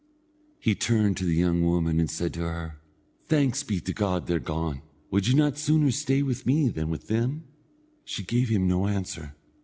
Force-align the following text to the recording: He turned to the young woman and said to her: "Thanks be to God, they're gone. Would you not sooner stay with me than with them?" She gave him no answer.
He 0.59 0.73
turned 0.73 1.15
to 1.17 1.25
the 1.25 1.35
young 1.35 1.61
woman 1.61 1.99
and 1.99 2.09
said 2.09 2.33
to 2.33 2.39
her: 2.39 2.81
"Thanks 3.27 3.61
be 3.61 3.79
to 3.81 3.93
God, 3.93 4.25
they're 4.25 4.39
gone. 4.39 4.81
Would 5.11 5.27
you 5.27 5.35
not 5.35 5.59
sooner 5.59 5.91
stay 5.91 6.23
with 6.23 6.43
me 6.47 6.69
than 6.69 6.89
with 6.89 7.05
them?" 7.05 7.43
She 8.03 8.23
gave 8.23 8.49
him 8.49 8.67
no 8.67 8.87
answer. 8.87 9.35